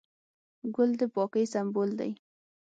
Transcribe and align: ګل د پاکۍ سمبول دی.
ګل 0.75 0.91
د 0.99 1.01
پاکۍ 1.13 1.45
سمبول 1.53 1.89
دی. 1.99 2.11